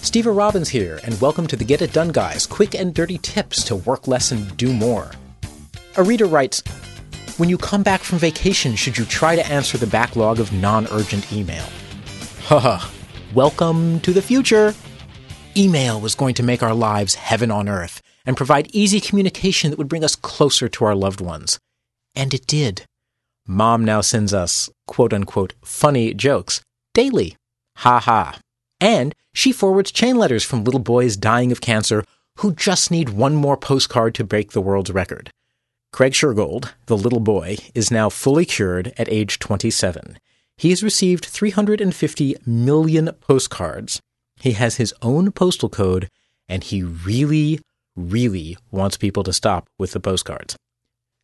Stever 0.00 0.34
Robbins 0.34 0.70
here, 0.70 0.98
and 1.04 1.20
welcome 1.20 1.46
to 1.46 1.56
the 1.56 1.64
Get 1.64 1.82
It 1.82 1.92
Done 1.92 2.08
Guys 2.08 2.46
quick 2.46 2.74
and 2.74 2.94
dirty 2.94 3.18
tips 3.18 3.62
to 3.64 3.76
work 3.76 4.08
less 4.08 4.32
and 4.32 4.56
do 4.56 4.72
more. 4.72 5.10
A 5.98 6.02
reader 6.02 6.24
writes 6.24 6.62
When 7.36 7.50
you 7.50 7.58
come 7.58 7.82
back 7.82 8.00
from 8.00 8.18
vacation, 8.18 8.76
should 8.76 8.96
you 8.96 9.04
try 9.04 9.36
to 9.36 9.46
answer 9.46 9.76
the 9.76 9.86
backlog 9.86 10.40
of 10.40 10.54
non 10.54 10.86
urgent 10.90 11.30
email? 11.30 11.66
Haha, 12.44 12.88
welcome 13.34 14.00
to 14.00 14.12
the 14.14 14.22
future! 14.22 14.74
Email 15.54 16.00
was 16.00 16.14
going 16.14 16.34
to 16.36 16.42
make 16.42 16.62
our 16.62 16.74
lives 16.74 17.14
heaven 17.14 17.50
on 17.50 17.68
earth 17.68 18.00
and 18.24 18.38
provide 18.38 18.74
easy 18.74 19.00
communication 19.00 19.70
that 19.70 19.78
would 19.78 19.88
bring 19.88 20.02
us 20.02 20.16
closer 20.16 20.66
to 20.70 20.86
our 20.86 20.94
loved 20.94 21.20
ones. 21.20 21.58
And 22.14 22.32
it 22.32 22.46
did. 22.46 22.86
Mom 23.46 23.84
now 23.84 24.00
sends 24.00 24.32
us, 24.32 24.70
quote 24.86 25.12
unquote, 25.12 25.52
funny 25.62 26.14
jokes 26.14 26.62
daily. 26.94 27.36
Ha 27.76 28.00
ha. 28.00 28.38
And 28.80 29.14
she 29.32 29.52
forwards 29.52 29.92
chain 29.92 30.16
letters 30.16 30.44
from 30.44 30.64
little 30.64 30.80
boys 30.80 31.16
dying 31.16 31.52
of 31.52 31.60
cancer 31.60 32.04
who 32.36 32.54
just 32.54 32.90
need 32.90 33.10
one 33.10 33.34
more 33.34 33.56
postcard 33.56 34.14
to 34.14 34.24
break 34.24 34.52
the 34.52 34.62
world's 34.62 34.90
record. 34.90 35.30
Craig 35.92 36.12
Shergold, 36.12 36.72
the 36.86 36.96
little 36.96 37.20
boy, 37.20 37.58
is 37.74 37.90
now 37.90 38.08
fully 38.08 38.44
cured 38.44 38.92
at 38.96 39.08
age 39.10 39.38
27. 39.38 40.18
He 40.56 40.70
has 40.70 40.82
received 40.82 41.24
350 41.24 42.36
million 42.46 43.10
postcards. 43.20 44.00
He 44.40 44.52
has 44.52 44.76
his 44.76 44.94
own 45.02 45.32
postal 45.32 45.68
code, 45.68 46.08
and 46.48 46.64
he 46.64 46.82
really, 46.82 47.60
really 47.96 48.56
wants 48.70 48.96
people 48.96 49.22
to 49.24 49.32
stop 49.32 49.68
with 49.78 49.92
the 49.92 50.00
postcards. 50.00 50.56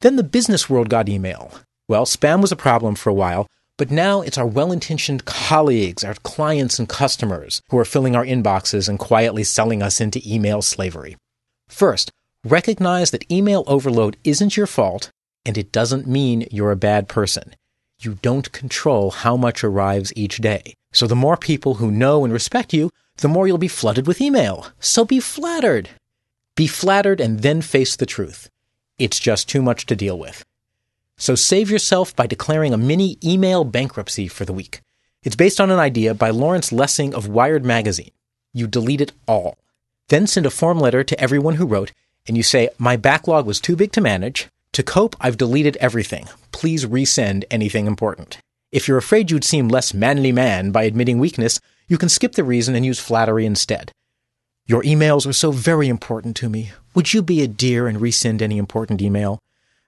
Then 0.00 0.16
the 0.16 0.22
business 0.22 0.70
world 0.70 0.88
got 0.88 1.08
email. 1.08 1.52
Well, 1.88 2.06
spam 2.06 2.40
was 2.40 2.52
a 2.52 2.56
problem 2.56 2.94
for 2.94 3.10
a 3.10 3.14
while, 3.14 3.46
but 3.80 3.90
now 3.90 4.20
it's 4.20 4.36
our 4.36 4.46
well 4.46 4.72
intentioned 4.72 5.24
colleagues, 5.24 6.04
our 6.04 6.12
clients 6.16 6.78
and 6.78 6.86
customers 6.86 7.62
who 7.70 7.78
are 7.78 7.84
filling 7.86 8.14
our 8.14 8.26
inboxes 8.26 8.90
and 8.90 8.98
quietly 8.98 9.42
selling 9.42 9.82
us 9.82 10.02
into 10.02 10.20
email 10.22 10.60
slavery. 10.60 11.16
First, 11.70 12.10
recognize 12.44 13.10
that 13.10 13.24
email 13.32 13.64
overload 13.66 14.18
isn't 14.22 14.54
your 14.54 14.66
fault 14.66 15.08
and 15.46 15.56
it 15.56 15.72
doesn't 15.72 16.06
mean 16.06 16.46
you're 16.50 16.72
a 16.72 16.76
bad 16.76 17.08
person. 17.08 17.56
You 17.98 18.18
don't 18.20 18.52
control 18.52 19.12
how 19.12 19.38
much 19.38 19.64
arrives 19.64 20.12
each 20.14 20.42
day. 20.42 20.74
So 20.92 21.06
the 21.06 21.16
more 21.16 21.38
people 21.38 21.76
who 21.76 21.90
know 21.90 22.22
and 22.22 22.34
respect 22.34 22.74
you, 22.74 22.90
the 23.16 23.28
more 23.28 23.48
you'll 23.48 23.56
be 23.56 23.66
flooded 23.66 24.06
with 24.06 24.20
email. 24.20 24.66
So 24.80 25.06
be 25.06 25.20
flattered. 25.20 25.88
Be 26.54 26.66
flattered 26.66 27.18
and 27.18 27.40
then 27.40 27.62
face 27.62 27.96
the 27.96 28.04
truth. 28.04 28.50
It's 28.98 29.18
just 29.18 29.48
too 29.48 29.62
much 29.62 29.86
to 29.86 29.96
deal 29.96 30.18
with. 30.18 30.44
So 31.20 31.34
save 31.34 31.70
yourself 31.70 32.16
by 32.16 32.26
declaring 32.26 32.72
a 32.72 32.78
mini 32.78 33.18
email 33.22 33.62
bankruptcy 33.62 34.26
for 34.26 34.46
the 34.46 34.54
week. 34.54 34.80
It's 35.22 35.36
based 35.36 35.60
on 35.60 35.70
an 35.70 35.78
idea 35.78 36.14
by 36.14 36.30
Lawrence 36.30 36.70
Lessig 36.70 37.12
of 37.12 37.28
Wired 37.28 37.62
Magazine. 37.62 38.10
You 38.54 38.66
delete 38.66 39.02
it 39.02 39.12
all. 39.28 39.58
Then 40.08 40.26
send 40.26 40.46
a 40.46 40.50
form 40.50 40.80
letter 40.80 41.04
to 41.04 41.20
everyone 41.20 41.56
who 41.56 41.66
wrote, 41.66 41.92
and 42.26 42.38
you 42.38 42.42
say, 42.42 42.70
My 42.78 42.96
backlog 42.96 43.44
was 43.44 43.60
too 43.60 43.76
big 43.76 43.92
to 43.92 44.00
manage. 44.00 44.48
To 44.72 44.82
cope, 44.82 45.14
I've 45.20 45.36
deleted 45.36 45.76
everything. 45.76 46.26
Please 46.52 46.86
resend 46.86 47.44
anything 47.50 47.86
important. 47.86 48.38
If 48.72 48.88
you're 48.88 48.96
afraid 48.96 49.30
you'd 49.30 49.44
seem 49.44 49.68
less 49.68 49.92
manly 49.92 50.32
man 50.32 50.70
by 50.70 50.84
admitting 50.84 51.18
weakness, 51.18 51.60
you 51.86 51.98
can 51.98 52.08
skip 52.08 52.32
the 52.32 52.44
reason 52.44 52.74
and 52.74 52.86
use 52.86 52.98
flattery 52.98 53.44
instead. 53.44 53.92
Your 54.64 54.82
emails 54.84 55.26
are 55.26 55.34
so 55.34 55.50
very 55.52 55.88
important 55.88 56.34
to 56.36 56.48
me. 56.48 56.70
Would 56.94 57.12
you 57.12 57.20
be 57.20 57.42
a 57.42 57.46
dear 57.46 57.86
and 57.88 57.98
resend 57.98 58.40
any 58.40 58.56
important 58.56 59.02
email? 59.02 59.38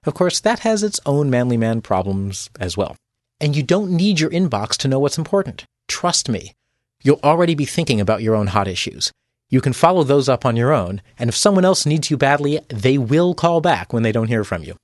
Of 0.05 0.15
course, 0.15 0.41
that 0.41 0.61
has 0.61 0.83
its 0.83 1.01
own 1.07 1.31
manly 1.31 1.57
man 1.57 1.81
problems 1.81 2.51
as 2.59 2.77
well. 2.77 2.97
And 3.41 3.57
you 3.57 3.63
don't 3.63 3.91
need 3.91 4.21
your 4.21 4.31
inbox 4.31 4.77
to 4.79 4.89
know 4.89 4.99
what's 4.99 5.19
important. 5.19 5.65
Trust 5.89 6.29
me. 6.29 6.55
You'll 7.03 7.21
already 7.23 7.55
be 7.55 7.65
thinking 7.65 8.01
about 8.01 8.23
your 8.23 8.35
own 8.35 8.49
hot 8.49 8.69
issues. 8.69 9.13
You 9.49 9.61
can 9.61 9.73
follow 9.73 10.03
those 10.03 10.29
up 10.29 10.47
on 10.47 10.57
your 10.57 10.73
own, 10.73 11.03
and 11.19 11.29
if 11.29 11.37
someone 11.37 11.65
else 11.65 11.85
needs 11.85 12.11
you 12.11 12.17
badly, 12.17 12.61
they 12.69 12.97
will 12.97 13.35
call 13.35 13.61
back 13.61 13.93
when 13.93 14.03
they 14.03 14.13
don't 14.13 14.29
hear 14.29 14.45
from 14.45 14.63
you. 14.63 14.77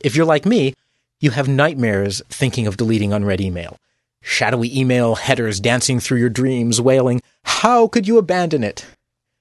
If 0.00 0.14
you're 0.14 0.26
like 0.26 0.46
me, 0.46 0.74
you 1.20 1.30
have 1.32 1.48
nightmares 1.48 2.22
thinking 2.28 2.66
of 2.66 2.76
deleting 2.76 3.12
unread 3.12 3.40
email. 3.40 3.76
Shadowy 4.22 4.78
email 4.78 5.16
headers 5.16 5.60
dancing 5.60 5.98
through 5.98 6.18
your 6.18 6.28
dreams, 6.28 6.80
wailing, 6.80 7.20
How 7.44 7.88
could 7.88 8.06
you 8.06 8.18
abandon 8.18 8.62
it? 8.62 8.86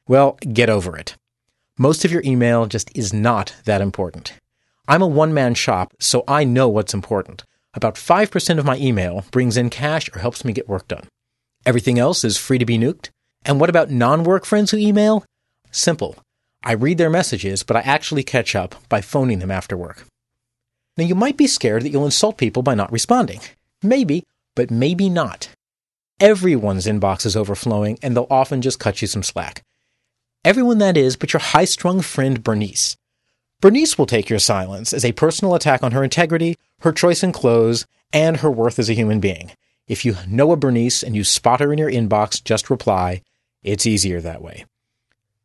Well, 0.07 0.37
get 0.51 0.69
over 0.69 0.97
it. 0.97 1.15
Most 1.77 2.03
of 2.03 2.11
your 2.11 2.23
email 2.25 2.65
just 2.65 2.89
is 2.95 3.13
not 3.13 3.55
that 3.65 3.81
important. 3.81 4.33
I'm 4.91 5.01
a 5.01 5.07
one 5.07 5.33
man 5.33 5.53
shop, 5.53 5.93
so 6.01 6.25
I 6.27 6.43
know 6.43 6.67
what's 6.67 6.93
important. 6.93 7.45
About 7.73 7.95
5% 7.95 8.59
of 8.59 8.65
my 8.65 8.75
email 8.75 9.23
brings 9.31 9.55
in 9.55 9.69
cash 9.69 10.13
or 10.13 10.19
helps 10.19 10.43
me 10.43 10.51
get 10.51 10.67
work 10.67 10.89
done. 10.89 11.07
Everything 11.65 11.97
else 11.97 12.25
is 12.25 12.37
free 12.37 12.57
to 12.57 12.65
be 12.65 12.77
nuked. 12.77 13.09
And 13.45 13.57
what 13.57 13.69
about 13.69 13.89
non 13.89 14.25
work 14.25 14.43
friends 14.43 14.69
who 14.69 14.77
email? 14.77 15.23
Simple. 15.71 16.17
I 16.61 16.73
read 16.73 16.97
their 16.97 17.09
messages, 17.09 17.63
but 17.63 17.77
I 17.77 17.79
actually 17.79 18.23
catch 18.23 18.53
up 18.53 18.75
by 18.89 18.99
phoning 18.99 19.39
them 19.39 19.49
after 19.49 19.77
work. 19.77 20.03
Now, 20.97 21.05
you 21.05 21.15
might 21.15 21.37
be 21.37 21.47
scared 21.47 21.83
that 21.83 21.91
you'll 21.91 22.03
insult 22.03 22.37
people 22.37 22.61
by 22.61 22.75
not 22.75 22.91
responding. 22.91 23.39
Maybe, 23.81 24.25
but 24.57 24.69
maybe 24.71 25.07
not. 25.07 25.47
Everyone's 26.19 26.85
inbox 26.85 27.25
is 27.25 27.37
overflowing, 27.37 27.97
and 28.01 28.13
they'll 28.13 28.27
often 28.29 28.61
just 28.61 28.77
cut 28.77 29.01
you 29.01 29.07
some 29.07 29.23
slack. 29.23 29.63
Everyone 30.43 30.79
that 30.79 30.97
is, 30.97 31.15
but 31.15 31.31
your 31.31 31.39
high 31.39 31.63
strung 31.63 32.01
friend 32.01 32.43
Bernice. 32.43 32.97
Bernice 33.61 33.95
will 33.95 34.07
take 34.07 34.27
your 34.27 34.39
silence 34.39 34.91
as 34.91 35.05
a 35.05 35.11
personal 35.11 35.53
attack 35.53 35.83
on 35.83 35.91
her 35.91 36.03
integrity, 36.03 36.57
her 36.79 36.91
choice 36.91 37.21
in 37.21 37.31
clothes, 37.31 37.85
and 38.11 38.37
her 38.37 38.49
worth 38.49 38.79
as 38.79 38.89
a 38.89 38.95
human 38.95 39.19
being. 39.19 39.51
If 39.87 40.03
you 40.03 40.15
know 40.27 40.51
a 40.51 40.57
Bernice 40.57 41.03
and 41.03 41.15
you 41.15 41.23
spot 41.23 41.59
her 41.59 41.71
in 41.71 41.77
your 41.77 41.91
inbox, 41.91 42.43
just 42.43 42.71
reply. 42.71 43.21
It's 43.61 43.85
easier 43.85 44.19
that 44.19 44.41
way. 44.41 44.65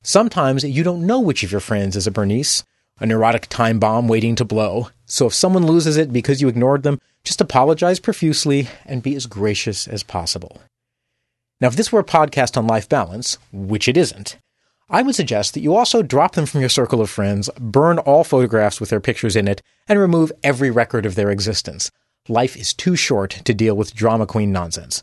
Sometimes 0.03 0.65
you 0.65 0.83
don't 0.83 1.07
know 1.07 1.21
which 1.21 1.43
of 1.43 1.53
your 1.53 1.61
friends 1.61 1.95
is 1.95 2.07
a 2.07 2.11
Bernice, 2.11 2.65
a 2.99 3.05
neurotic 3.05 3.49
time 3.51 3.79
bomb 3.79 4.09
waiting 4.09 4.35
to 4.37 4.47
blow. 4.47 4.89
So 5.05 5.27
if 5.27 5.35
someone 5.35 5.67
loses 5.67 5.99
it 5.99 6.11
because 6.11 6.41
you 6.41 6.49
ignored 6.49 6.85
them, 6.85 6.99
just 7.23 7.43
apologize 7.43 8.01
profusely 8.01 8.69
and 8.87 9.03
be 9.03 9.15
as 9.15 9.27
gracious 9.27 9.87
as 9.87 10.03
possible. 10.03 10.63
Now, 11.61 11.69
if 11.69 11.77
this 11.77 11.93
were 11.93 12.01
a 12.01 12.05
podcast 12.05 12.57
on 12.57 12.67
life 12.67 12.89
balance, 12.89 13.37
which 13.53 13.89
it 13.89 13.97
isn't, 13.99 14.39
I 14.89 15.03
would 15.03 15.17
suggest 15.17 15.55
that 15.55 15.61
you 15.61 15.75
also 15.75 16.03
drop 16.03 16.35
them 16.35 16.47
from 16.47 16.61
your 16.61 16.71
circle 16.71 17.01
of 17.01 17.11
friends, 17.11 17.51
burn 17.59 17.99
all 17.99 18.23
photographs 18.23 18.81
with 18.81 18.91
their 18.91 19.01
pictures 19.01 19.35
in 19.35 19.49
it, 19.49 19.61
and 19.89 19.99
remove 19.99 20.31
every 20.45 20.71
record 20.71 21.05
of 21.05 21.17
their 21.17 21.31
existence. 21.31 21.91
Life 22.29 22.57
is 22.57 22.73
too 22.73 22.95
short 22.95 23.31
to 23.45 23.55
deal 23.55 23.77
with 23.77 23.95
drama 23.95 24.27
queen 24.27 24.53
nonsense. 24.53 25.03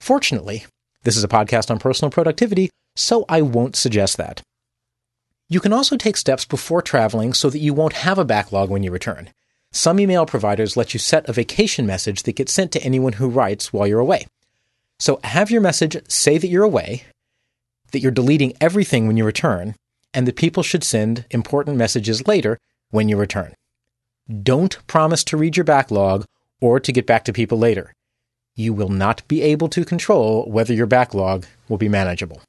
Fortunately, 0.00 0.64
this 1.02 1.16
is 1.16 1.24
a 1.24 1.28
podcast 1.28 1.70
on 1.70 1.80
personal 1.80 2.10
productivity, 2.10 2.70
so 2.94 3.24
I 3.28 3.42
won't 3.42 3.74
suggest 3.74 4.16
that. 4.16 4.42
You 5.48 5.58
can 5.60 5.72
also 5.72 5.96
take 5.96 6.16
steps 6.16 6.44
before 6.44 6.82
traveling 6.82 7.32
so 7.32 7.50
that 7.50 7.58
you 7.58 7.74
won't 7.74 7.94
have 7.94 8.18
a 8.18 8.24
backlog 8.24 8.70
when 8.70 8.82
you 8.84 8.90
return. 8.92 9.30
Some 9.72 9.98
email 9.98 10.24
providers 10.26 10.76
let 10.76 10.94
you 10.94 11.00
set 11.00 11.28
a 11.28 11.32
vacation 11.32 11.84
message 11.84 12.22
that 12.22 12.36
gets 12.36 12.52
sent 12.52 12.70
to 12.72 12.82
anyone 12.82 13.14
who 13.14 13.28
writes 13.28 13.72
while 13.72 13.86
you're 13.86 14.00
away. 14.00 14.26
So 14.98 15.20
have 15.24 15.50
your 15.50 15.60
message 15.60 15.96
say 16.08 16.38
that 16.38 16.48
you're 16.48 16.64
away, 16.64 17.04
that 17.92 18.00
you're 18.00 18.10
deleting 18.10 18.54
everything 18.60 19.06
when 19.06 19.16
you 19.16 19.24
return, 19.24 19.74
and 20.14 20.26
that 20.26 20.36
people 20.36 20.62
should 20.62 20.84
send 20.84 21.24
important 21.30 21.76
messages 21.76 22.26
later 22.26 22.58
when 22.90 23.08
you 23.08 23.16
return. 23.16 23.54
Don't 24.42 24.84
promise 24.86 25.22
to 25.24 25.36
read 25.36 25.56
your 25.56 25.64
backlog 25.64 26.24
or 26.60 26.80
to 26.80 26.92
get 26.92 27.06
back 27.06 27.24
to 27.24 27.32
people 27.32 27.58
later. 27.58 27.92
you 28.56 28.72
will 28.72 28.88
not 28.88 29.26
be 29.28 29.42
able 29.42 29.68
to 29.68 29.84
control 29.84 30.50
whether 30.50 30.72
your 30.72 30.86
backlog 30.86 31.44
will 31.68 31.76
be 31.76 31.88
manageable. 31.88 32.40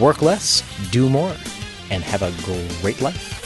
Work 0.00 0.22
less, 0.22 0.62
do 0.90 1.08
more, 1.10 1.36
and 1.90 2.02
have 2.02 2.22
a 2.22 2.32
great 2.80 3.00
life. 3.00 3.40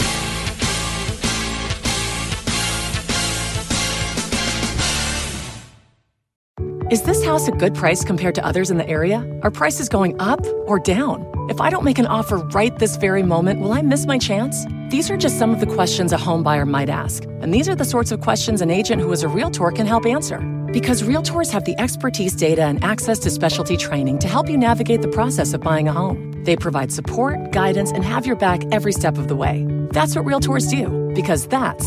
Is 6.91 7.03
this 7.03 7.23
house 7.23 7.47
a 7.49 7.53
good 7.53 7.75
price 7.75 8.03
compared 8.03 8.35
to 8.37 8.47
others 8.47 8.71
in 8.71 8.79
the 8.79 8.89
area? 8.89 9.19
Are 9.43 9.51
prices 9.51 9.91
going 9.91 10.19
up 10.23 10.43
or 10.67 10.79
down? 10.79 11.23
If 11.51 11.61
I 11.61 11.69
don't 11.69 11.85
make 11.85 11.99
an 11.99 12.07
offer 12.07 12.39
right 12.39 12.75
this 12.79 12.97
very 12.97 13.23
moment, 13.23 13.61
will 13.61 13.75
I 13.75 13.83
miss 13.83 14.07
my 14.07 14.17
chance? 14.17 14.65
These 14.89 15.11
are 15.11 15.19
just 15.19 15.39
some 15.39 15.51
of 15.51 15.61
the 15.61 15.67
questions 15.67 16.13
a 16.13 16.17
home 16.17 16.43
buyer 16.43 16.65
might 16.65 16.89
ask. 16.89 17.25
And 17.43 17.53
these 17.53 17.69
are 17.69 17.75
the 17.75 17.85
sorts 17.85 18.11
of 18.11 18.23
questions 18.23 18.63
an 18.63 18.71
agent 18.71 19.03
who 19.03 19.13
is 19.13 19.23
a 19.23 19.29
realtor 19.29 19.71
can 19.71 19.87
help 19.87 20.07
answer. 20.07 20.39
Because 20.73 21.03
realtors 21.03 21.51
have 21.51 21.67
the 21.67 21.79
expertise, 21.79 22.35
data, 22.35 22.63
and 22.63 22.83
access 22.83 23.19
to 23.19 23.31
specialty 23.31 23.77
training 23.77 24.19
to 24.21 24.29
help 24.29 24.49
you 24.49 24.57
navigate 24.57 25.03
the 25.03 25.09
process 25.09 25.53
of 25.53 25.61
buying 25.61 25.89
a 25.89 25.93
home. 25.93 26.28
They 26.45 26.57
provide 26.57 26.93
support, 26.93 27.53
guidance, 27.53 27.93
and 27.93 28.05
have 28.05 28.27
your 28.27 28.37
back 28.37 28.63
every 28.73 28.93
step 28.93 29.19
of 29.19 29.29
the 29.29 29.37
way. 29.37 29.67
That's 29.93 30.17
what 30.17 30.25
realtors 30.25 30.71
do, 30.71 31.13
because 31.15 31.47
that's 31.47 31.87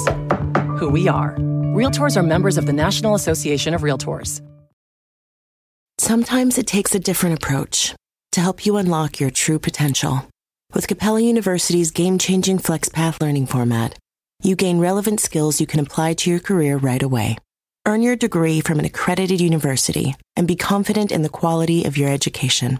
who 0.80 0.89
we 0.89 1.07
are. 1.07 1.36
Realtors 1.75 2.18
are 2.18 2.24
members 2.24 2.57
of 2.57 2.65
the 2.65 2.74
National 2.74 3.15
Association 3.15 3.74
of 3.74 3.81
Realtors. 3.81 4.42
Sometimes 5.98 6.57
it 6.57 6.68
takes 6.68 6.95
a 6.95 7.00
different 7.00 7.36
approach 7.36 7.95
to 8.31 8.42
help 8.42 8.65
you 8.65 8.77
unlock 8.77 9.19
your 9.19 9.30
true 9.30 9.59
potential. 9.59 10.27
With 10.74 10.88
Capella 10.88 11.19
University's 11.19 11.92
game 11.92 12.18
changing 12.18 12.59
FlexPath 12.59 13.21
learning 13.21 13.45
format, 13.48 13.98
you 14.42 14.56
gain 14.56 14.80
relevant 14.80 15.19
skills 15.19 15.62
you 15.62 15.68
can 15.68 15.80
apply 15.80 16.13
to 16.15 16.30
your 16.30 16.39
career 16.39 16.77
right 16.77 17.03
away. 17.03 17.38
Earn 17.86 18.01
your 18.01 18.15
degree 18.15 18.62
from 18.62 18.80
an 18.80 18.86
accredited 18.86 19.42
university 19.42 20.15
and 20.36 20.48
be 20.48 20.56
confident 20.56 21.12
in 21.12 21.21
the 21.21 21.30
quality 21.30 21.83
of 21.86 21.98
your 21.98 22.09
education. 22.09 22.80